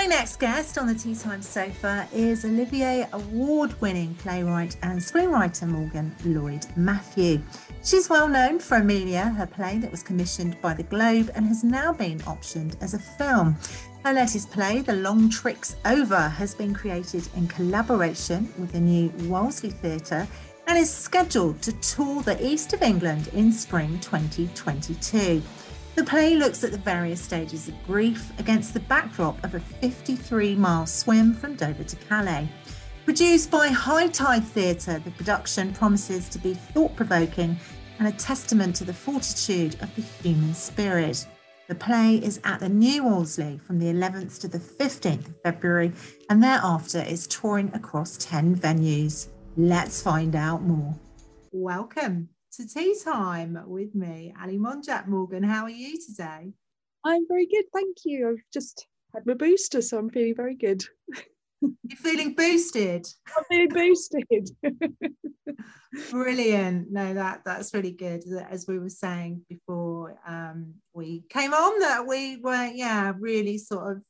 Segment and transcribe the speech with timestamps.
[0.00, 5.68] My next guest on the Tea Time sofa is Olivier Award winning playwright and screenwriter
[5.68, 7.42] Morgan Lloyd Matthew.
[7.84, 11.62] She's well known for Emilia, her play that was commissioned by the Globe and has
[11.62, 13.58] now been optioned as a film.
[14.02, 19.10] Her latest play, The Long Trick's Over, has been created in collaboration with the new
[19.28, 20.26] Wolsey Theatre
[20.66, 25.42] and is scheduled to tour the east of England in spring 2022.
[25.96, 30.54] The play looks at the various stages of grief against the backdrop of a 53
[30.54, 32.48] mile swim from Dover to Calais.
[33.04, 37.58] Produced by HighTide Theatre, the production promises to be thought provoking
[37.98, 41.26] and a testament to the fortitude of the human spirit.
[41.68, 45.92] The play is at the New Wolsey from the 11th to the 15th of February
[46.30, 49.28] and thereafter is touring across 10 venues.
[49.56, 50.94] Let's find out more.
[51.52, 55.42] Welcome to tea time with me, Ali Monjak Morgan.
[55.42, 56.52] How are you today?
[57.04, 58.30] I'm very good, thank you.
[58.30, 60.82] I've just had my booster, so I'm feeling very good.
[61.62, 63.06] You're feeling boosted.
[63.36, 64.50] I'm feeling boosted.
[66.10, 66.90] Brilliant.
[66.90, 68.24] No, that that's really good.
[68.48, 73.96] As we were saying before um, we came on, that we were yeah really sort
[73.96, 74.02] of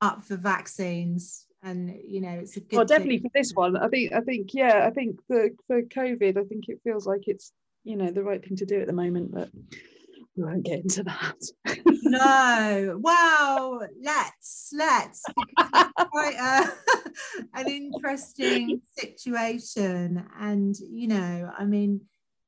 [0.00, 3.88] up for vaccines and you know it's a good well definitely for this one i
[3.88, 7.52] think i think yeah i think the for covid i think it feels like it's
[7.88, 9.50] you know the right thing to do at the moment but
[10.36, 11.36] we won't get into that.
[12.04, 13.00] No.
[13.02, 15.22] Wow let's let's.
[16.10, 16.72] Quite a,
[17.54, 20.24] an interesting situation.
[20.38, 22.02] And you know i mean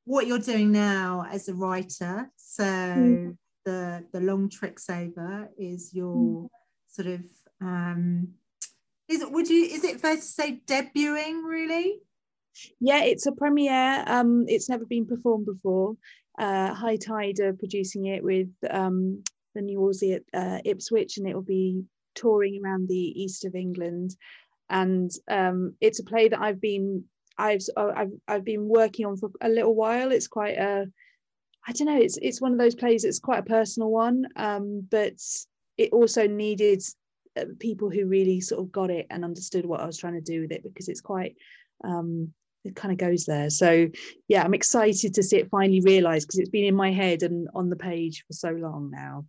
[0.05, 3.37] what you're doing now as a writer so mm.
[3.65, 6.47] the the long tricks over is your mm.
[6.87, 7.21] sort of
[7.61, 8.29] um
[9.07, 11.99] is it would you is it fair to say debuting really
[12.79, 14.03] yeah, it's a premiere.
[14.07, 15.95] Um, it's never been performed before.
[16.39, 21.35] Uh, HighTide are producing it with um, the New Wolsey at uh, Ipswich, and it
[21.35, 21.83] will be
[22.15, 24.15] touring around the east of England.
[24.69, 27.03] And um, it's a play that I've been
[27.37, 30.11] I've, uh, I've I've been working on for a little while.
[30.11, 30.85] It's quite a
[31.67, 31.99] I don't know.
[31.99, 33.03] It's it's one of those plays.
[33.03, 35.13] It's quite a personal one, um, but
[35.77, 36.81] it also needed
[37.37, 40.21] uh, people who really sort of got it and understood what I was trying to
[40.21, 41.35] do with it because it's quite
[41.83, 43.49] um, it kind of goes there.
[43.49, 43.87] So
[44.27, 47.47] yeah, I'm excited to see it finally realised because it's been in my head and
[47.55, 49.25] on the page for so long now.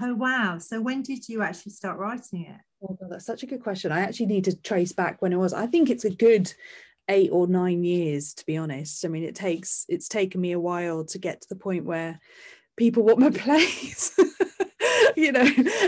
[0.00, 0.58] Oh wow!
[0.58, 2.60] So when did you actually start writing it?
[2.82, 3.92] Oh God, that's such a good question.
[3.92, 5.54] I actually need to trace back when it was.
[5.54, 6.52] I think it's a good
[7.08, 9.04] eight or nine years, to be honest.
[9.04, 12.20] I mean, it takes it's taken me a while to get to the point where
[12.76, 14.12] people want my plays.
[15.16, 15.44] you know,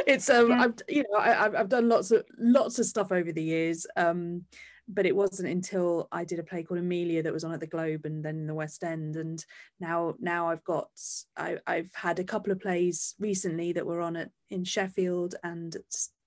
[0.07, 0.63] it's um, yeah.
[0.63, 3.87] I've you know, I, I've done lots of lots of stuff over the years.
[3.97, 4.45] Um,
[4.89, 7.67] but it wasn't until I did a play called Emilia that was on at the
[7.67, 9.17] Globe and then the West End.
[9.17, 9.45] And
[9.81, 10.89] now now I've got
[11.37, 15.77] I, I've had a couple of plays recently that were on at in Sheffield and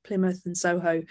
[0.03, 1.03] Plymouth and Soho,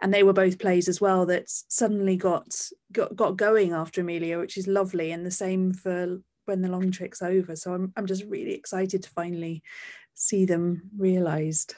[0.00, 2.48] and they were both plays as well that suddenly got
[2.92, 5.12] got got going after Emilia, which is lovely.
[5.12, 7.56] And the same for when the long trick's over.
[7.56, 9.62] So I'm I'm just really excited to finally
[10.14, 11.74] see them realised.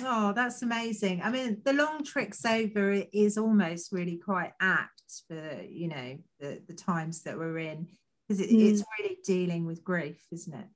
[0.00, 1.22] Oh, that's amazing.
[1.22, 6.62] I mean, the long tricks over is almost really quite apt for, you know, the,
[6.66, 7.88] the times that we're in
[8.26, 8.70] because it, mm.
[8.70, 10.66] it's really dealing with grief, isn't it?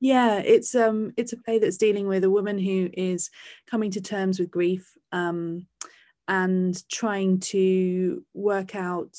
[0.00, 3.30] Yeah, it's um it's a play that's dealing with a woman who is
[3.66, 5.66] coming to terms with grief um
[6.28, 9.16] and trying to work out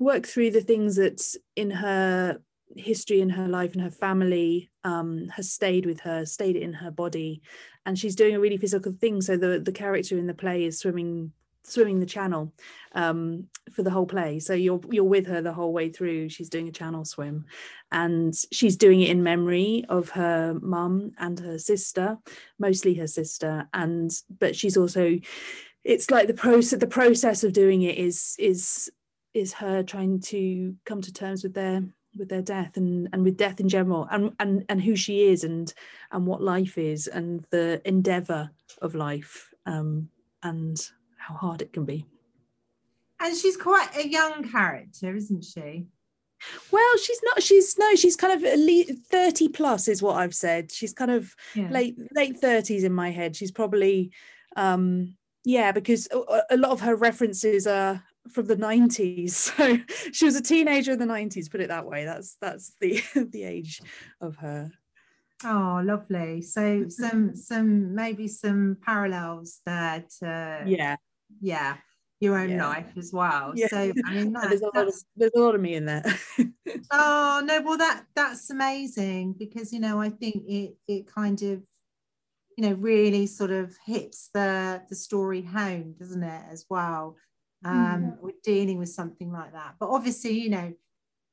[0.00, 1.22] work through the things that
[1.56, 2.40] in her
[2.76, 6.90] history in her life and her family um, has stayed with her, stayed in her
[6.90, 7.42] body,
[7.86, 9.20] and she's doing a really physical thing.
[9.20, 11.32] So the the character in the play is swimming
[11.66, 12.52] swimming the channel
[12.92, 14.38] um, for the whole play.
[14.38, 16.28] So you're you're with her the whole way through.
[16.28, 17.46] She's doing a channel swim,
[17.90, 22.18] and she's doing it in memory of her mum and her sister,
[22.58, 25.18] mostly her sister, and but she's also
[25.82, 28.90] it's like the process the process of doing it is is
[29.34, 31.82] is her trying to come to terms with their
[32.16, 35.44] with their death and and with death in general and and and who she is
[35.44, 35.72] and
[36.12, 38.50] and what life is and the endeavor
[38.82, 40.08] of life um
[40.42, 42.04] and how hard it can be.
[43.20, 45.86] And she's quite a young character isn't she?
[46.70, 50.34] Well she's not she's no she's kind of at least 30 plus is what i've
[50.34, 50.70] said.
[50.70, 51.70] She's kind of yeah.
[51.70, 53.36] late late 30s in my head.
[53.36, 54.10] She's probably
[54.56, 59.78] um yeah because a, a lot of her references are from the 90s so
[60.12, 62.04] she was a teenager in the 90s put it that way.
[62.04, 63.80] That's that's the the age
[64.20, 64.70] of her.
[65.44, 66.42] Oh lovely.
[66.42, 66.88] So mm-hmm.
[66.88, 70.96] some some maybe some parallels there to uh, yeah.
[71.40, 71.76] yeah
[72.20, 72.66] your own yeah.
[72.66, 73.52] life as well.
[73.54, 73.68] Yeah.
[73.68, 76.04] so i mean that, there's, a lot of, there's a lot of me in there.
[76.90, 81.62] Oh no well that that's amazing because you know i think it it kind of
[82.56, 87.16] you know really sort of hits the the story home doesn't it as well
[87.64, 88.16] um mm.
[88.20, 89.74] we're dealing with something like that.
[89.78, 90.72] But obviously you know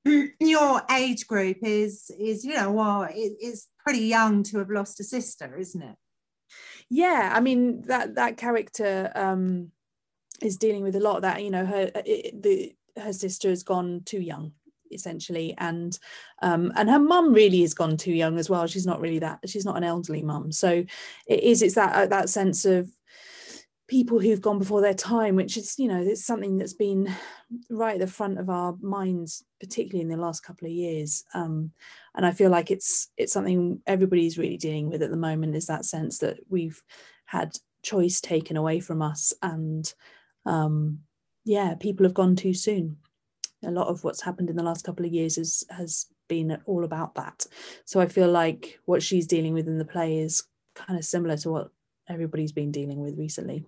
[0.40, 5.00] your age group is is you know well it, it's pretty young to have lost
[5.00, 5.96] a sister isn't it?
[6.90, 9.72] Yeah i mean that that character um
[10.42, 13.64] is dealing with a lot of that you know her it, the her sister has
[13.64, 14.52] gone too young
[14.94, 15.56] essentially.
[15.58, 15.98] And
[16.42, 18.68] um, and her mum really has gone too young as well.
[18.68, 20.52] She's not really that she's not an elderly mum.
[20.52, 20.84] So
[21.28, 22.92] it is it's that uh, that sense of
[23.92, 27.14] people who've gone before their time which is you know it's something that's been
[27.70, 31.72] right at the front of our minds particularly in the last couple of years um,
[32.16, 35.68] and i feel like it's it's something everybody's really dealing with at the moment is
[35.68, 36.82] that sense that we've
[37.26, 37.52] had
[37.84, 39.94] choice taken away from us and
[40.46, 41.00] um,
[41.44, 42.96] yeah people have gone too soon
[43.66, 46.84] a lot of what's happened in the last couple of years is, has been all
[46.84, 47.46] about that.
[47.86, 51.38] So I feel like what she's dealing with in the play is kind of similar
[51.38, 51.70] to what
[52.10, 53.64] everybody's been dealing with recently.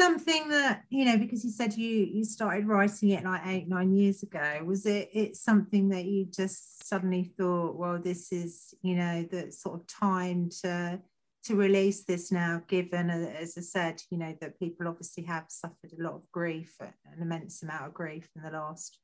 [0.00, 3.94] Something that you know because you said you you started writing it like eight nine
[3.94, 4.62] years ago?
[4.64, 9.52] Was it it something that you just suddenly thought, well, this is you know the
[9.52, 11.00] sort of time to
[11.44, 15.46] to release this now, given, uh, as I said, you know, that people obviously have
[15.48, 18.98] suffered a lot of grief, an immense amount of grief in the last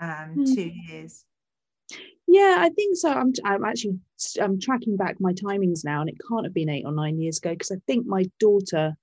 [0.00, 0.54] um, mm.
[0.54, 1.24] two years.
[2.26, 3.10] Yeah, I think so.
[3.10, 3.98] I'm, I'm actually
[4.40, 7.38] I'm tracking back my timings now, and it can't have been eight or nine years
[7.38, 8.96] ago because I think my daughter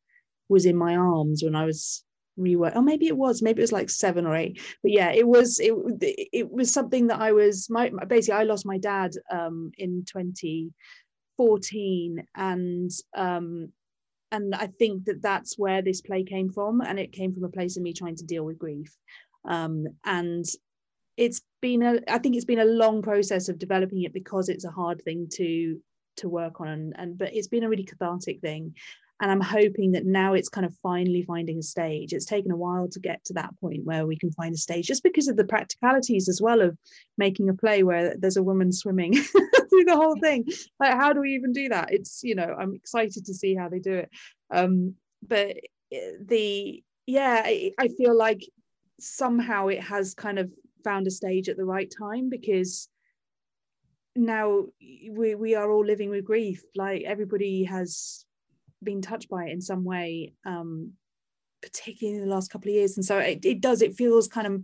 [0.50, 2.04] was in my arms when I was
[2.40, 2.74] rework.
[2.75, 3.42] Oh, maybe it was.
[3.42, 4.62] Maybe it was like seven or eight.
[4.81, 5.60] But yeah, it was.
[5.60, 5.74] It
[6.31, 7.69] it was something that I was.
[7.69, 13.72] My basically, I lost my dad um, in 2014, and um,
[14.34, 17.50] and I think that that's where this play came from and it came from a
[17.50, 18.94] place of me trying to deal with grief
[19.45, 20.45] um, and
[21.16, 24.66] it's been a I think it's been a long process of developing it because it's
[24.66, 25.80] a hard thing to
[26.18, 28.75] to work on and, and but it's been a really cathartic thing
[29.21, 32.13] and i'm hoping that now it's kind of finally finding a stage.
[32.13, 34.88] It's taken a while to get to that point where we can find a stage
[34.88, 36.77] just because of the practicalities as well of
[37.18, 39.13] making a play where there's a woman swimming
[39.69, 40.45] through the whole thing.
[40.80, 41.92] Like how do we even do that?
[41.92, 44.10] It's you know i'm excited to see how they do it.
[44.51, 45.57] Um but
[45.92, 48.42] eh, the yeah I, I feel like
[49.00, 50.51] somehow it has kind of
[50.83, 52.89] found a stage at the right time because
[54.16, 54.66] now
[55.09, 56.63] we we are all living with grief.
[56.75, 58.25] Like everybody has
[58.83, 60.94] been touched by it in some way um
[61.63, 62.97] particularly in the last couple of years.
[62.97, 64.62] And so it, it does it feels kind of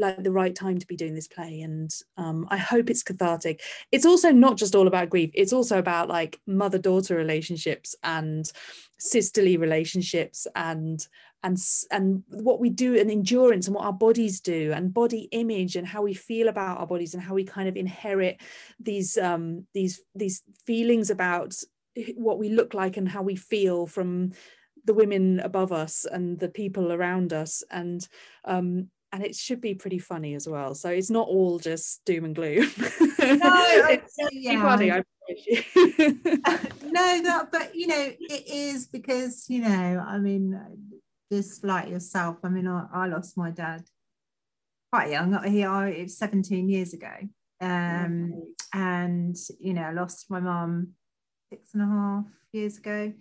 [0.00, 1.60] like the right time to be doing this play.
[1.60, 3.62] And um, i hope it's cathartic.
[3.90, 5.30] It's also not just all about grief.
[5.34, 8.50] It's also about like mother daughter relationships and
[8.98, 11.04] sisterly relationships and
[11.44, 11.56] and
[11.92, 15.86] and what we do and endurance and what our bodies do and body image and
[15.86, 18.40] how we feel about our bodies and how we kind of inherit
[18.80, 21.54] these um these these feelings about
[22.16, 24.32] what we look like and how we feel from
[24.84, 28.08] the women above us and the people around us and
[28.44, 30.74] um and it should be pretty funny as well.
[30.74, 32.66] So it's not all just doom and gloom.
[33.18, 34.62] No, it's yeah.
[34.62, 40.58] funny I no that but you know it is because you know i mean
[41.30, 43.82] just like yourself i mean i, I lost my dad
[44.90, 47.12] quite young he I, it was 17 years ago.
[47.60, 50.94] Um and you know i lost my mum
[51.50, 53.12] six and a half years ago.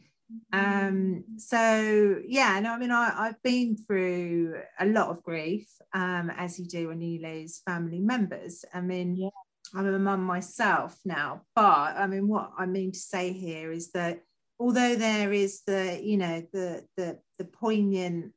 [0.52, 6.30] Um, so yeah, no, I mean, I, I've been through a lot of grief, um,
[6.36, 8.66] as you do when you lose family members.
[8.74, 9.30] I mean, yeah.
[9.74, 13.92] I'm a mum myself now, but I mean, what I mean to say here is
[13.92, 14.22] that
[14.60, 18.34] although there is the, you know, the the the poignant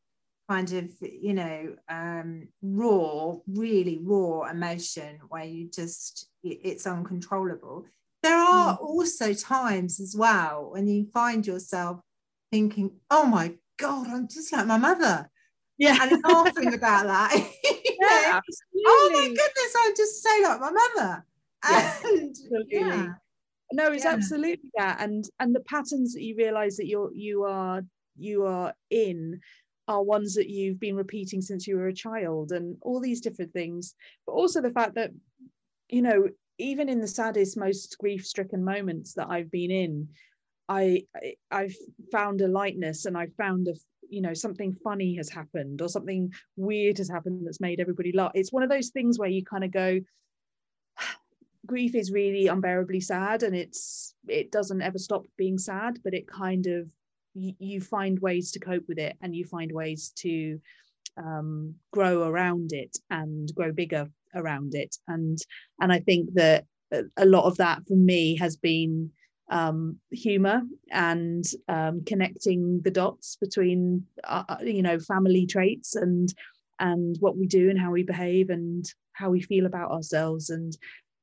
[0.49, 7.87] kind of, you know, um, raw, really raw emotion where you just it's uncontrollable
[8.23, 8.81] there are mm.
[8.81, 12.01] also times as well when you find yourself
[12.51, 15.31] thinking, oh my God, I'm just like my mother.
[15.79, 15.97] Yeah.
[16.01, 17.33] And laughing about that.
[18.01, 18.41] yeah,
[18.87, 21.27] oh my goodness, I'm just so like my mother.
[21.69, 22.37] Yeah, and
[22.69, 23.07] yeah.
[23.73, 24.13] No, it's yeah.
[24.13, 25.01] absolutely that.
[25.01, 27.83] And and the patterns that you realize that you're you are
[28.17, 29.41] you are in
[29.89, 33.53] are ones that you've been repeating since you were a child and all these different
[33.53, 33.95] things.
[34.27, 35.11] But also the fact that,
[35.89, 36.29] you know,
[36.61, 40.09] even in the saddest, most grief-stricken moments that I've been in,
[40.69, 41.05] I,
[41.51, 41.75] I have
[42.13, 43.75] found a lightness and I've found a
[44.09, 48.33] you know something funny has happened or something weird has happened that's made everybody laugh.
[48.35, 50.01] It's one of those things where you kind of go,
[51.67, 56.27] grief is really unbearably sad and it's it doesn't ever stop being sad, but it
[56.27, 56.89] kind of
[57.35, 60.61] you, you find ways to cope with it and you find ways to
[61.17, 64.97] um, grow around it and grow bigger around it.
[65.09, 65.39] And
[65.81, 66.65] and i think that
[67.17, 69.11] a lot of that for me has been
[69.51, 76.33] um, humor and um, connecting the dots between uh, uh, you know family traits and
[76.79, 80.51] and what we do and how we behave and how we feel about ourselves.
[80.51, 80.77] And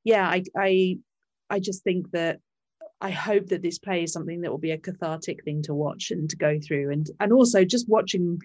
[0.04, 0.98] yeah i i
[1.50, 2.40] i just think that
[3.02, 6.12] i hope that this play is something that will be a cathartic thing to watch
[6.12, 6.92] and to go through.
[6.92, 8.40] And and also just watching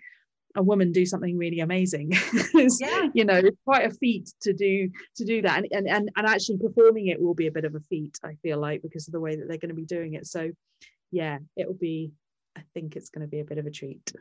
[0.56, 2.12] a woman do something really amazing
[2.80, 3.08] yeah.
[3.14, 6.26] you know it's quite a feat to do to do that and, and and and
[6.26, 9.12] actually performing it will be a bit of a feat i feel like because of
[9.12, 10.50] the way that they're going to be doing it so
[11.10, 12.12] yeah it'll be
[12.56, 14.12] i think it's going to be a bit of a treat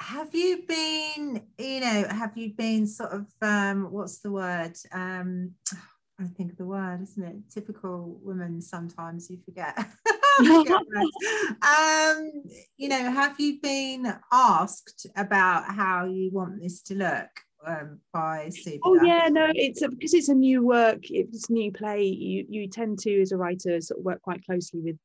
[0.00, 5.52] have you been you know have you been sort of um what's the word um
[6.20, 7.36] I think of the word, isn't it?
[7.48, 9.78] Typical women sometimes you forget.
[11.62, 12.32] um,
[12.76, 17.28] you know, have you been asked about how you want this to look
[17.66, 18.78] um, by Suba?
[18.84, 22.04] Oh yeah, no, it's a, because it's a new work, it's a new play.
[22.04, 24.96] You you tend to, as a writer, sort of work quite closely with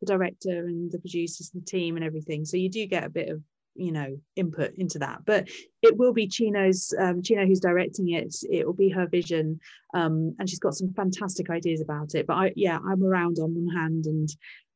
[0.00, 2.44] the director and the producers and the team and everything.
[2.44, 3.42] So you do get a bit of
[3.78, 5.48] you know input into that but
[5.82, 9.58] it will be chino's um, chino who's directing it it will be her vision
[9.94, 13.54] um, and she's got some fantastic ideas about it but i yeah i'm around on
[13.54, 14.28] one hand and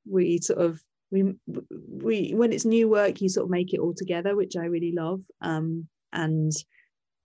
[0.09, 0.81] we sort of
[1.11, 1.35] we
[1.89, 4.93] we when it's new work you sort of make it all together which i really
[4.93, 6.53] love um, and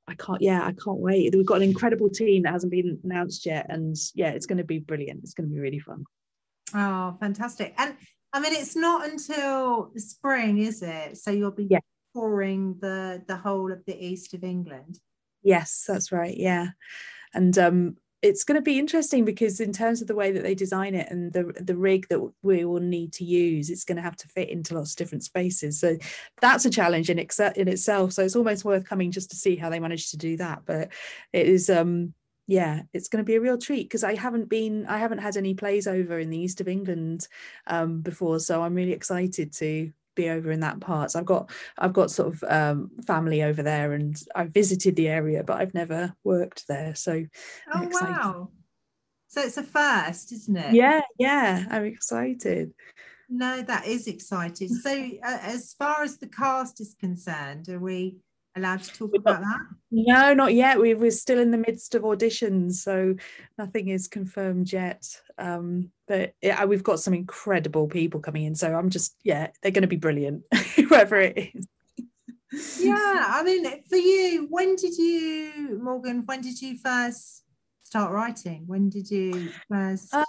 [0.07, 3.45] i can't yeah i can't wait we've got an incredible team that hasn't been announced
[3.45, 6.03] yet and yeah it's going to be brilliant it's going to be really fun
[6.73, 7.95] oh fantastic and
[8.33, 11.17] I mean, it's not until spring, is it?
[11.17, 11.79] So you'll be yeah.
[12.13, 14.99] touring the the whole of the east of England.
[15.43, 16.35] Yes, that's right.
[16.35, 16.67] Yeah,
[17.33, 20.55] and um, it's going to be interesting because in terms of the way that they
[20.55, 24.01] design it and the the rig that we will need to use, it's going to
[24.01, 25.79] have to fit into lots of different spaces.
[25.79, 25.97] So
[26.41, 28.13] that's a challenge in, ex- in itself.
[28.13, 30.63] So it's almost worth coming just to see how they manage to do that.
[30.65, 30.89] But
[31.31, 32.13] it is um
[32.47, 35.35] yeah it's going to be a real treat because i haven't been i haven't had
[35.35, 37.27] any plays over in the east of england
[37.67, 41.11] um, before so i'm really excited to be over in that part.
[41.11, 45.07] So i've got i've got sort of um, family over there and i've visited the
[45.07, 46.93] area but i've never worked there.
[46.95, 47.23] So
[47.73, 48.49] oh wow.
[49.29, 50.73] So it's a first isn't it?
[50.73, 52.73] Yeah yeah i'm excited.
[53.29, 54.69] No that is exciting.
[54.69, 58.17] So uh, as far as the cast is concerned are we
[58.57, 59.59] allowed to talk about that?
[59.91, 60.79] No, not yet.
[60.79, 63.15] We, we're still in the midst of auditions, so
[63.57, 65.05] nothing is confirmed yet.
[65.37, 69.71] Um, but yeah, we've got some incredible people coming in, so I'm just yeah, they're
[69.71, 70.43] going to be brilliant,
[70.75, 71.67] whoever it is.
[72.79, 76.23] yeah, I mean, for you, when did you, Morgan?
[76.25, 77.43] When did you first
[77.83, 78.63] start writing?
[78.67, 80.13] When did you first?
[80.13, 80.25] Uh,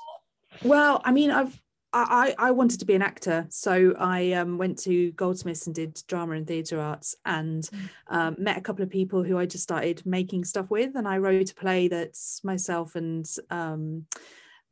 [0.62, 4.78] well, I mean, I've I, I wanted to be an actor, so I um, went
[4.80, 7.88] to Goldsmiths and did drama and theatre arts, and mm.
[8.08, 11.16] um, met a couple of people who I just started making stuff with, and I
[11.16, 14.04] wrote a play that's myself and um,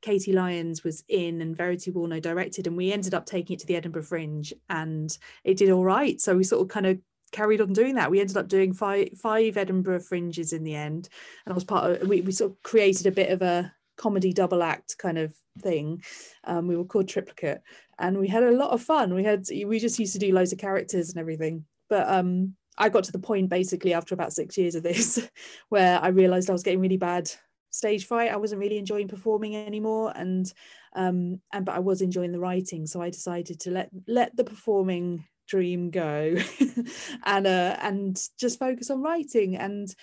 [0.02, 3.66] Katie Lyons was in, and Verity Woolnough directed, and we ended up taking it to
[3.66, 6.20] the Edinburgh Fringe, and it did all right.
[6.20, 6.98] So we sort of kind of
[7.32, 8.10] carried on doing that.
[8.10, 11.08] We ended up doing five five Edinburgh Fringes in the end,
[11.44, 12.08] and I was part of.
[12.08, 16.02] We we sort of created a bit of a comedy double act kind of thing.
[16.44, 17.60] Um, we were called Triplicate,
[17.98, 19.14] and we had a lot of fun.
[19.14, 21.64] We had we just used to do loads of characters and everything.
[21.88, 25.28] But um, I got to the point basically after about six years of this,
[25.68, 27.30] where I realised I was getting really bad
[27.70, 28.32] stage fright.
[28.32, 30.52] I wasn't really enjoying performing anymore, and
[30.94, 32.86] um, and but I was enjoying the writing.
[32.86, 36.36] So I decided to let let the performing dream go,
[37.24, 39.94] and uh, and just focus on writing and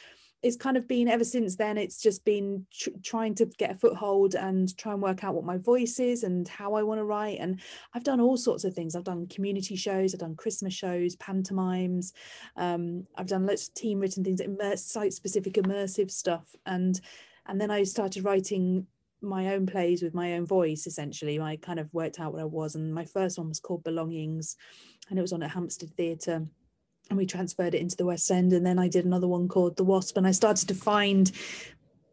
[0.43, 3.75] it's kind of been ever since then it's just been tr- trying to get a
[3.75, 7.05] foothold and try and work out what my voice is and how i want to
[7.05, 7.37] write.
[7.39, 7.59] And
[7.93, 8.95] i've done all sorts of things.
[8.95, 12.13] I've done community shows i've done christmas shows pantomimes
[12.57, 14.41] um, i've done lots of team written things
[14.75, 16.55] site specific immersive stuff.
[16.65, 16.99] And
[17.45, 18.87] and then i started writing
[19.21, 21.39] my own plays with my own voice essentially.
[21.39, 22.75] I kind of worked out what i was.
[22.75, 24.57] And my first one was called belongings
[25.09, 26.47] and it was on at hampstead theatre
[27.09, 28.53] and we transferred it into the West End.
[28.53, 31.31] And then I did another one called The Wasp, and I started to find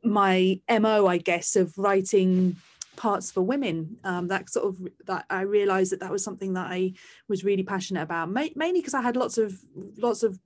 [0.03, 2.57] my mo, I guess, of writing
[2.97, 3.97] parts for women.
[4.05, 6.93] Um, that sort of that i realized that that was something that i
[7.29, 9.59] was really passionate about Ma- mainly because i had lots of
[9.99, 10.39] lots of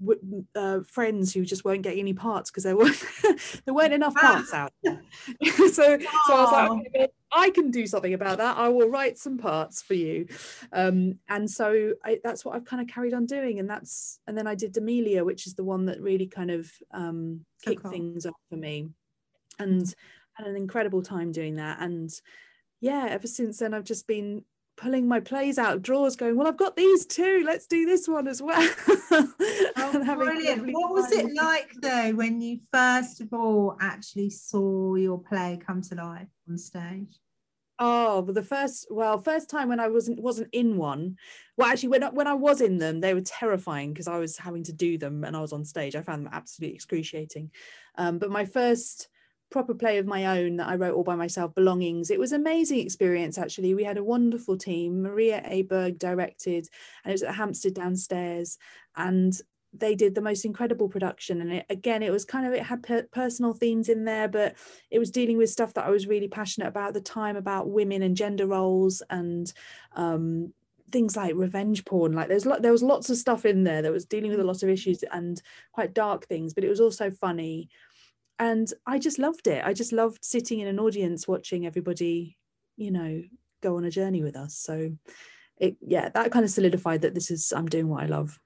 [0.54, 3.02] uh, friends who just weren't getting any parts because there weren't
[3.64, 5.02] there weren't enough parts out there.
[5.46, 8.56] so so i was like okay, i can do something about that.
[8.56, 10.28] I will write some parts for you.
[10.72, 14.36] Um, and so I, that's what i've kind of carried on doing and that's and
[14.36, 17.90] then i did Demelia which is the one that really kind of um, kicked cool.
[17.90, 18.90] things off for me.
[19.58, 19.92] And
[20.34, 21.80] had an incredible time doing that.
[21.80, 22.10] And
[22.80, 24.44] yeah, ever since then, I've just been
[24.76, 27.42] pulling my plays out of drawers, going, Well, I've got these too.
[27.46, 28.68] Let's do this one as well.
[29.10, 30.72] oh, brilliant.
[30.72, 35.82] What was it like though when you first of all actually saw your play come
[35.82, 37.18] to life on stage?
[37.80, 41.16] Oh, but the first, well, first time when I wasn't wasn't in one.
[41.56, 44.38] Well, actually, when I, when I was in them, they were terrifying because I was
[44.38, 45.96] having to do them and I was on stage.
[45.96, 47.50] I found them absolutely excruciating.
[47.96, 49.08] Um, but my first
[49.54, 52.10] proper play of my own that I wrote all by myself, Belongings.
[52.10, 53.72] It was an amazing experience, actually.
[53.72, 55.00] We had a wonderful team.
[55.00, 56.68] Maria Aberg directed,
[57.04, 58.58] and it was at Hampstead downstairs.
[58.96, 59.32] And
[59.72, 62.80] they did the most incredible production and it, again it was kind of it had
[62.80, 64.54] per- personal themes in there but
[64.88, 67.68] it was dealing with stuff that i was really passionate about at the time about
[67.68, 69.52] women and gender roles and
[69.96, 70.52] um,
[70.92, 73.90] things like revenge porn like there's lo- there was lots of stuff in there that
[73.90, 75.42] was dealing with a lot of issues and
[75.72, 77.68] quite dark things but it was also funny
[78.38, 79.64] and i just loved it.
[79.64, 82.36] I just loved sitting in an audience watching everybody
[82.76, 83.22] you know
[83.62, 84.56] go on a journey with us.
[84.56, 84.92] So
[85.58, 88.38] it yeah that kind of solidified that this is i'm doing what i love.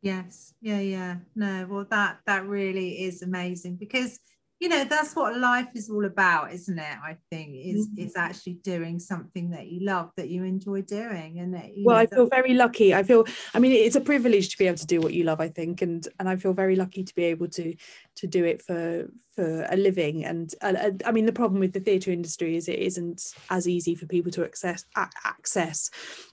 [0.00, 1.16] Yes, yeah, yeah.
[1.34, 4.20] No, well, that that really is amazing because
[4.60, 6.96] you know that's what life is all about, isn't it?
[7.02, 8.06] I think is mm-hmm.
[8.06, 12.02] is actually doing something that you love, that you enjoy doing, and that, well, know,
[12.02, 12.92] I feel very lucky.
[12.92, 13.24] I feel,
[13.54, 15.40] I mean, it's a privilege to be able to do what you love.
[15.40, 17.74] I think, and and I feel very lucky to be able to
[18.16, 20.24] to do it for for a living.
[20.24, 23.94] And uh, I mean, the problem with the theatre industry is it isn't as easy
[23.94, 25.88] for people to access access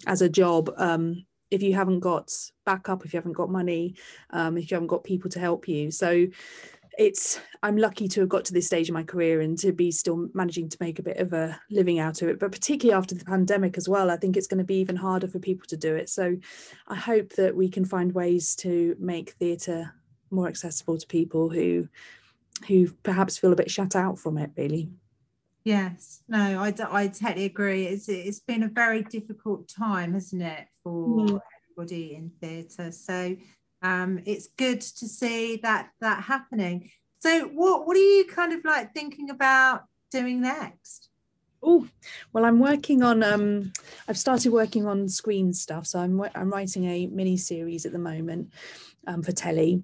[0.07, 0.71] as a job.
[0.77, 2.31] Um, if you haven't got
[2.65, 3.95] backup, if you haven't got money,
[4.31, 5.91] um, if you haven't got people to help you.
[5.91, 6.27] So
[6.97, 9.91] it's I'm lucky to have got to this stage in my career and to be
[9.91, 12.39] still managing to make a bit of a living out of it.
[12.39, 15.27] But particularly after the pandemic as well, I think it's going to be even harder
[15.27, 16.09] for people to do it.
[16.09, 16.37] So
[16.87, 19.93] I hope that we can find ways to make theatre
[20.31, 21.87] more accessible to people who
[22.67, 24.89] who perhaps feel a bit shut out from it really
[25.65, 27.87] Yes, no, I, I totally agree.
[27.87, 31.41] It's it's been a very difficult time, hasn't it, for mm.
[31.75, 32.91] everybody in theatre.
[32.91, 33.35] So
[33.85, 36.89] um, it's good to see that that happening.
[37.19, 41.09] So what what are you kind of like thinking about doing next?
[41.61, 41.87] Oh,
[42.31, 43.23] well, I'm working on.
[43.23, 43.73] Um,
[44.07, 47.99] I've started working on screen stuff, so I'm I'm writing a mini series at the
[47.99, 48.51] moment
[49.07, 49.83] um, for telly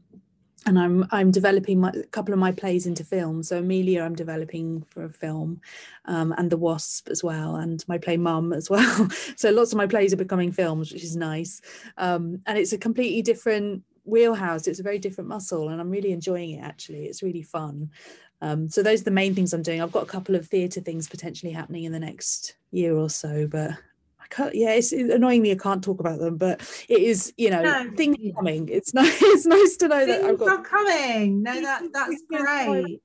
[0.65, 3.43] and I'm I'm developing my, a couple of my plays into film.
[3.43, 5.61] So Emilia, I'm developing for a film,
[6.05, 9.09] um, and The Wasp as well, and my play Mum as well.
[9.35, 11.61] so lots of my plays are becoming films, which is nice.
[11.97, 14.67] Um, and it's a completely different wheelhouse.
[14.67, 16.63] It's a very different muscle, and I'm really enjoying it.
[16.63, 17.91] Actually, it's really fun.
[18.41, 19.81] Um, so those are the main things I'm doing.
[19.81, 23.47] I've got a couple of theatre things potentially happening in the next year or so,
[23.47, 23.71] but
[24.19, 27.61] I can't, yeah, it's annoyingly I can't talk about them, but it is, you know,
[27.61, 27.91] no.
[27.95, 28.67] things coming.
[28.69, 29.21] It's nice.
[29.21, 31.43] It's nice to know things that I've got are coming.
[31.43, 33.01] No, that that's great.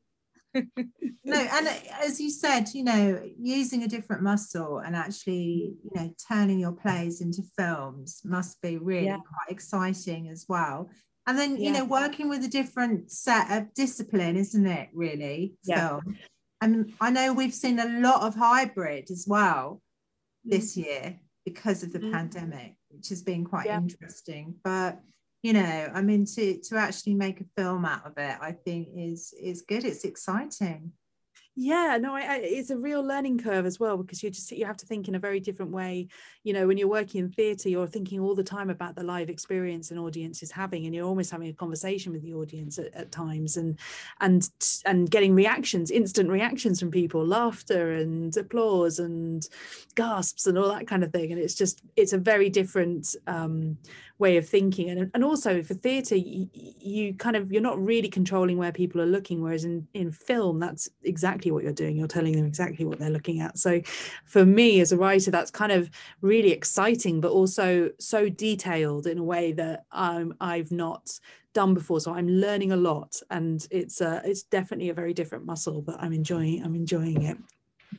[1.25, 1.69] No, and
[2.01, 6.73] as you said, you know, using a different muscle and actually, you know, turning your
[6.73, 9.17] plays into films must be really yeah.
[9.17, 10.91] quite exciting as well.
[11.27, 11.63] And then, yeah.
[11.65, 14.89] you know, working with a different set of discipline, isn't it?
[14.93, 15.89] Really, yeah.
[15.89, 16.19] film.
[16.61, 19.83] And I know we've seen a lot of hybrid as well
[20.45, 22.13] this year because of the mm.
[22.13, 23.79] pandemic, which has been quite yeah.
[23.79, 24.55] interesting.
[24.65, 25.01] But
[25.47, 28.89] you know, I mean, to to actually make a film out of it, I think
[28.97, 29.85] is is good.
[29.85, 30.91] It's exciting.
[31.59, 34.67] Yeah no I, I, it's a real learning curve as well because you just you
[34.67, 36.09] have to think in a very different way.
[36.45, 39.31] You know when you're working in theatre you're thinking all the time about the live
[39.31, 42.93] experience an audience is having and you're almost having a conversation with the audience at,
[42.93, 43.79] at times and
[44.21, 44.51] and
[44.85, 49.49] and getting reactions instant reactions from people laughter and applause and
[49.95, 51.33] gasps and all that kind of thing.
[51.33, 53.79] And it's just it's a very different um,
[54.19, 54.91] way of thinking.
[54.91, 59.01] And, and also for theatre you, you kind of you're not really controlling where people
[59.01, 61.97] are looking whereas in in film that's exactly what you're doing.
[61.97, 63.59] You're telling them exactly what they're looking at.
[63.59, 63.81] So
[64.25, 69.19] for me as a writer that's kind of really exciting but also so detailed in
[69.19, 71.19] a way that I'm I've not
[71.53, 72.01] done before.
[72.01, 75.97] So i'm learning a lot and it's uh, it's definitely a very different muscle but
[76.01, 77.39] i'm enjoying i'm enjoying it.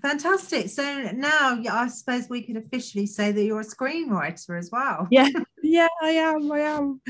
[0.02, 0.70] Fantastic.
[0.70, 5.08] So now I suppose we could officially say that you're a screenwriter as well.
[5.10, 5.30] Yeah,
[5.68, 6.52] yeah, I am.
[6.52, 7.02] I am.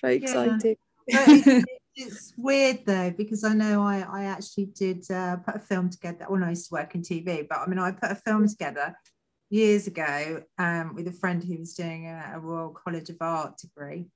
[0.00, 0.76] Very excited.
[1.98, 6.26] It's weird though because I know I I actually did uh, put a film together.
[6.28, 8.94] Well, I used to work in TV, but I mean I put a film together
[9.48, 13.56] years ago um, with a friend who was doing a, a Royal College of Art
[13.56, 14.08] degree.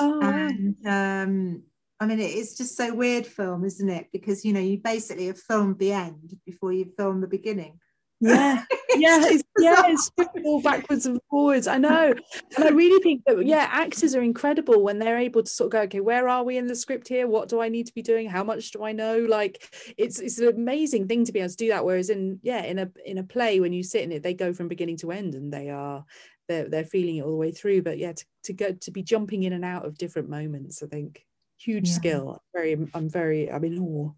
[0.00, 0.20] Oh.
[0.20, 1.62] And um,
[2.00, 4.08] I mean, it's just so weird film, isn't it?
[4.12, 7.78] Because you know, you basically have filmed the end before you film the beginning.
[8.20, 8.64] Yeah,
[8.96, 9.28] yeah, oh.
[9.28, 10.10] it's, yeah, it's
[10.44, 11.66] all backwards and forwards.
[11.66, 12.14] I know,
[12.56, 15.72] and I really think that yeah, actors are incredible when they're able to sort of
[15.72, 17.26] go, okay, where are we in the script here?
[17.26, 18.28] What do I need to be doing?
[18.28, 19.18] How much do I know?
[19.18, 19.62] Like,
[19.96, 21.84] it's it's an amazing thing to be able to do that.
[21.84, 24.52] Whereas in yeah, in a in a play, when you sit in it, they go
[24.52, 26.04] from beginning to end, and they are
[26.46, 27.82] they're they're feeling it all the way through.
[27.82, 30.86] But yeah, to, to go to be jumping in and out of different moments, I
[30.86, 31.24] think
[31.60, 31.94] huge yeah.
[31.94, 32.42] skill.
[32.54, 34.10] very, I'm very, I'm in awe,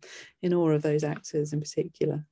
[0.42, 2.24] in awe of those actors in particular.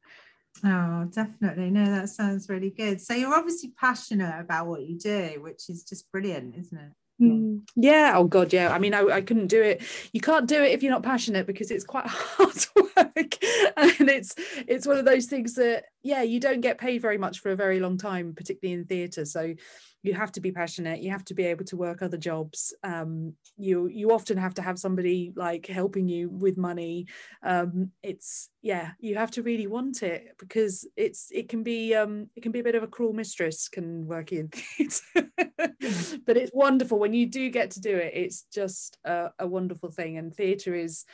[0.65, 1.71] Oh, definitely.
[1.71, 3.01] No, that sounds really good.
[3.01, 6.93] So you're obviously passionate about what you do, which is just brilliant, isn't it?
[7.21, 8.15] Mm, yeah.
[8.17, 8.53] Oh God.
[8.53, 8.73] Yeah.
[8.73, 9.83] I mean, I, I couldn't do it.
[10.13, 13.37] You can't do it if you're not passionate because it's quite hard work,
[13.77, 14.35] and it's
[14.67, 17.57] it's one of those things that yeah, you don't get paid very much for a
[17.57, 19.27] very long time, particularly in theatre.
[19.27, 19.55] So
[20.03, 23.35] you have to be passionate you have to be able to work other jobs um,
[23.57, 27.07] you you often have to have somebody like helping you with money.
[27.43, 32.29] Um, it's yeah you have to really want it because it's it can be um,
[32.37, 35.31] it can be a bit of a cruel mistress can work in theatre
[36.27, 36.99] but it's wonderful.
[36.99, 40.17] When you do get to do it it's just a, a wonderful thing.
[40.17, 41.05] And theatre is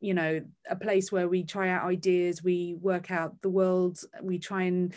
[0.00, 4.38] you know a place where we try out ideas we work out the world we
[4.38, 4.94] try and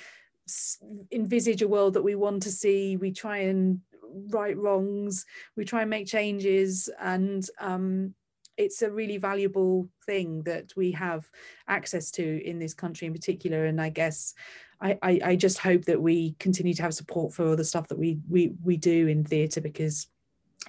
[1.12, 2.98] envisage a world that we want to see.
[2.98, 3.82] We try and
[4.30, 5.26] right wrongs.
[5.56, 8.14] We try and make changes and um,
[8.58, 11.30] it's a really valuable thing that we have
[11.68, 13.66] access to in this country in particular.
[13.66, 14.34] And i guess
[14.82, 17.88] I, I, I just hope that we continue to have support for all the stuff
[17.88, 20.08] that we we we do in theatre because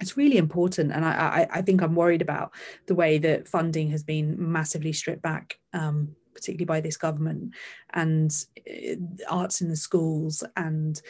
[0.01, 0.91] it's really important.
[0.91, 2.53] And I, I, I think i'm worried about
[2.87, 7.53] the way that funding has been massively stripped back um, particularly by this government,
[7.93, 8.31] and
[8.69, 8.95] uh,
[9.29, 11.01] arts in the schools, and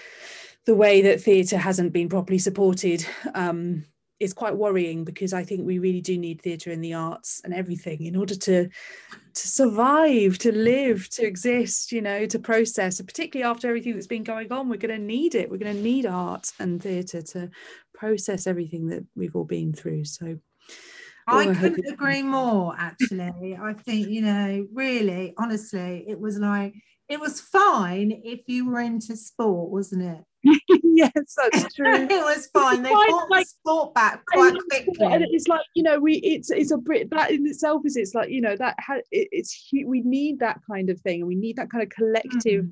[0.65, 3.05] the way that theatre hasn't been properly supported.
[3.33, 3.85] Um,
[4.19, 7.53] is quite worrying because I think we really do need theatre and the arts and
[7.53, 8.69] everything in order to
[9.35, 13.01] to survive, to live, to exist, you know, to process.
[13.01, 15.51] particularly after everything that's been going on, we're going to need it.
[15.51, 17.49] We're going to need art and theatre to
[17.93, 20.05] process everything that we've all been through.
[20.05, 20.39] So
[21.27, 23.57] I couldn't agree more, actually.
[23.59, 26.73] I think, you know, really, honestly, it was like,
[27.09, 30.23] it was fine if you were into sport, wasn't it?
[30.83, 31.93] yes, that's true.
[31.93, 32.83] it was fine.
[32.83, 35.05] They brought like, sport back quite quickly.
[35.05, 38.13] And it's like you know, we it's it's a Brit that in itself is it's
[38.13, 41.35] like you know that ha, it, it's we need that kind of thing, and we
[41.35, 42.71] need that kind of collective mm.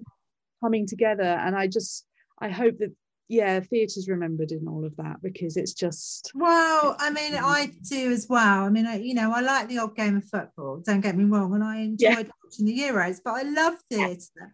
[0.63, 1.23] coming together.
[1.23, 2.05] And I just
[2.39, 2.93] I hope that
[3.29, 8.11] yeah theatre's remembered in all of that because it's just well i mean i do
[8.11, 8.63] as well.
[8.63, 11.23] I mean I, you know i like the old game of football don't get me
[11.23, 12.31] wrong and i enjoyed yeah.
[12.43, 14.27] watching the euros but i love theatre.
[14.37, 14.47] Yeah.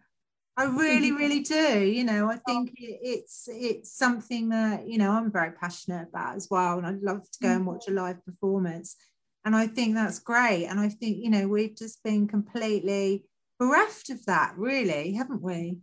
[0.56, 2.40] i really really do you know i oh.
[2.46, 6.86] think it, it's it's something that you know i'm very passionate about as well and
[6.86, 7.70] i'd love to go and mm-hmm.
[7.70, 8.96] watch a live performance
[9.44, 13.24] and i think that's great and i think you know we've just been completely
[13.58, 15.76] bereft of that really haven't we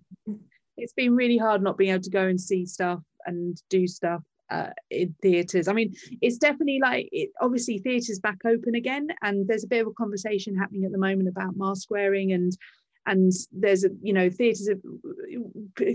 [0.77, 4.21] it's been really hard not being able to go and see stuff and do stuff
[4.49, 5.67] uh, in theatres.
[5.67, 9.81] I mean, it's definitely like it, obviously theatres back open again, and there's a bit
[9.81, 12.57] of a conversation happening at the moment about mask wearing and
[13.05, 14.69] and there's a you know theatres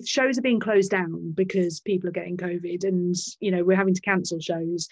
[0.04, 3.94] shows are being closed down because people are getting COVID, and you know we're having
[3.94, 4.88] to cancel shows.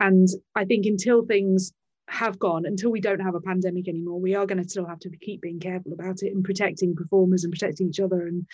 [0.00, 1.72] And I think until things
[2.10, 4.98] have gone until we don't have a pandemic anymore we are going to still have
[4.98, 8.44] to keep being careful about it and protecting performers and protecting each other and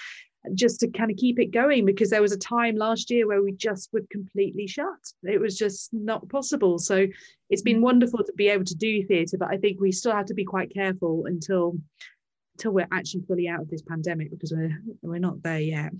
[0.54, 3.42] just to kind of keep it going because there was a time last year where
[3.42, 4.88] we just would completely shut
[5.22, 7.06] it was just not possible so
[7.50, 7.82] it's been mm.
[7.82, 10.44] wonderful to be able to do theatre but i think we still have to be
[10.44, 11.76] quite careful until
[12.54, 15.92] until we're actually fully out of this pandemic because we're we're not there yet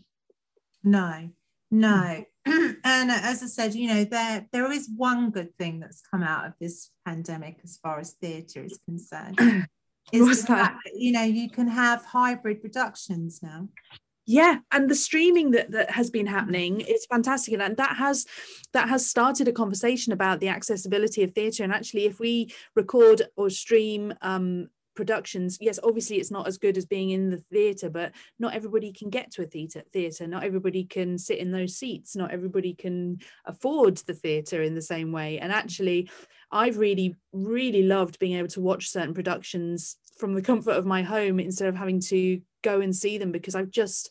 [0.83, 1.29] no
[1.71, 2.77] no mm.
[2.85, 6.47] and as i said you know there there is one good thing that's come out
[6.47, 9.39] of this pandemic as far as theatre is concerned
[10.13, 10.77] is What's that?
[10.85, 13.69] that you know you can have hybrid productions now
[14.27, 18.27] yeah and the streaming that, that has been happening is fantastic and that has
[18.73, 23.23] that has started a conversation about the accessibility of theatre and actually if we record
[23.37, 27.91] or stream um, productions yes obviously it's not as good as being in the theatre
[27.91, 30.27] but not everybody can get to a theatre theatre.
[30.27, 32.17] Not everybody can sit in those seats.
[32.17, 35.39] Not everybody can afford the theatre in the same way.
[35.39, 36.11] And actually
[36.51, 41.03] i've really really loved being able to watch certain productions from the comfort of my
[41.03, 44.11] home instead of having to go and see them because I've just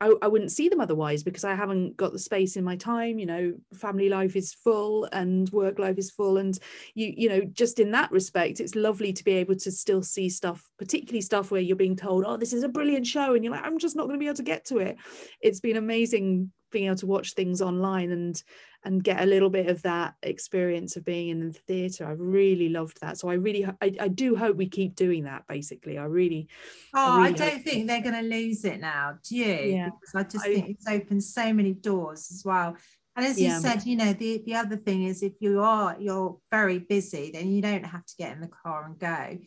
[0.00, 3.18] I, I wouldn't see them otherwise because I haven't got the space in my time.
[3.18, 6.36] You know, family life is full and work life is full.
[6.36, 6.56] And
[6.94, 10.28] you, you know, just in that respect, it's lovely to be able to still see
[10.28, 13.34] stuff, particularly stuff where you're being told, oh, this is a brilliant show.
[13.34, 14.96] And you're like, I'm just not going to be able to get to it.
[15.40, 18.40] It's been amazing being able to watch things online and
[18.84, 22.06] and get a little bit of that experience of being in the theatre.
[22.06, 23.18] I really loved that.
[23.18, 25.44] So I really, I, I do hope we keep doing that.
[25.48, 26.48] Basically, I really.
[26.94, 29.18] Oh, I, really I don't think they're going to lose it now.
[29.28, 29.44] Do you?
[29.44, 29.90] Yeah.
[29.90, 32.76] Because I just I, think it's opened so many doors as well.
[33.16, 33.58] And as you yeah.
[33.58, 37.50] said, you know, the the other thing is if you are you're very busy, then
[37.50, 39.38] you don't have to get in the car and go.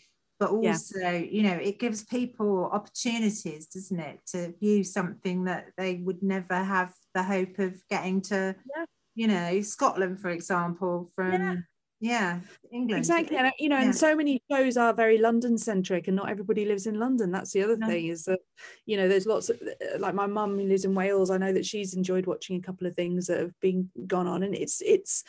[0.42, 1.18] But also, yeah.
[1.18, 6.56] you know, it gives people opportunities, doesn't it, to view something that they would never
[6.56, 11.56] have the hope of getting to yeah you know Scotland for example from yeah.
[12.04, 12.40] Yeah,
[12.72, 12.98] England.
[12.98, 13.84] Exactly, and you know, yeah.
[13.84, 17.32] and so many shows are very London centric, and not everybody lives in London.
[17.32, 17.86] That's the other no.
[17.86, 18.40] thing is that
[18.88, 19.62] you know, there's lots of
[20.00, 21.30] like my mum who lives in Wales.
[21.30, 24.42] I know that she's enjoyed watching a couple of things that have been gone on,
[24.42, 25.24] and it's it's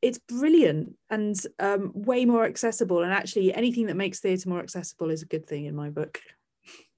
[0.00, 3.02] it's brilliant and um, way more accessible.
[3.02, 6.20] And actually, anything that makes theatre more accessible is a good thing in my book.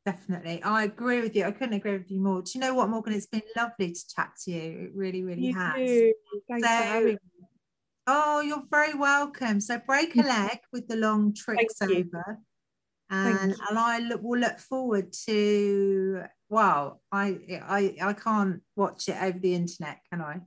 [0.06, 0.62] Definitely.
[0.62, 1.44] I agree with you.
[1.44, 2.42] I couldn't agree with you more.
[2.42, 3.12] Do you know what, Morgan?
[3.12, 4.88] It's been lovely to chat to you.
[4.88, 5.74] It really, really you has.
[5.76, 6.12] Too.
[6.48, 7.18] Thanks so, for having me.
[8.06, 9.60] Oh, you're very welcome.
[9.60, 12.38] So break a leg with the long tricks over.
[13.10, 19.16] And, and I look, will look forward to wow, I I I can't watch it
[19.20, 20.40] over the internet, can I?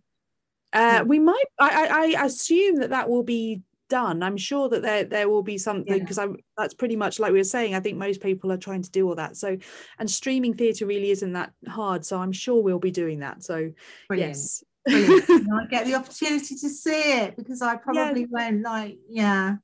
[0.72, 1.44] Uh, we might.
[1.60, 4.24] I, I assume that that will be done.
[4.24, 6.24] I'm sure that there there will be something because yeah.
[6.24, 7.76] I'm that's pretty much like we were saying.
[7.76, 9.38] I think most people are trying to do all that.
[9.38, 9.56] So,
[10.00, 12.04] and streaming theatre really isn't that hard.
[12.04, 13.44] So I'm sure we'll be doing that.
[13.44, 13.72] So
[14.08, 14.32] Brilliant.
[14.32, 14.64] yes.
[14.88, 18.28] I get the opportunity to see it because I probably yeah.
[18.32, 19.58] won't like yeah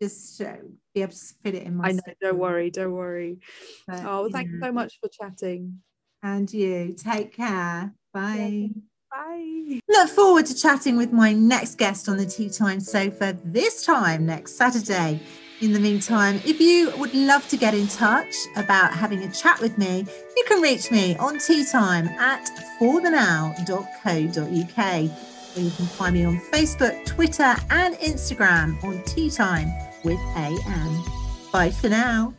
[0.00, 0.54] just uh,
[0.94, 1.88] be able to fit it in my.
[1.88, 2.00] I know.
[2.22, 2.70] Don't worry.
[2.70, 3.38] Don't worry.
[3.86, 5.82] But, oh, well, thank you so much for chatting.
[6.22, 7.92] And you take care.
[8.14, 8.70] Bye.
[8.74, 8.80] Yeah.
[9.10, 9.80] Bye.
[9.88, 14.26] Look forward to chatting with my next guest on the Tea Time sofa this time
[14.26, 15.20] next Saturday.
[15.60, 19.60] In the meantime, if you would love to get in touch about having a chat
[19.60, 22.48] with me, you can reach me on teatime at
[22.80, 25.10] forthenow.co.uk
[25.56, 29.72] or you can find me on Facebook, Twitter, and Instagram on Tea Time
[30.04, 31.02] with AM.
[31.50, 32.34] Bye for now.